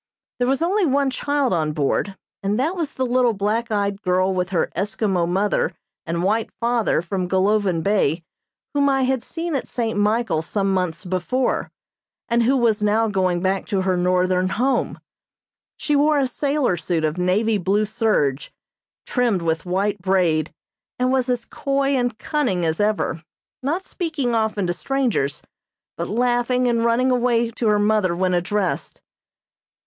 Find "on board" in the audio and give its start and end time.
1.53-2.17